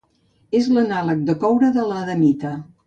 [0.59, 2.59] És l'anàleg de coure de l'adamita.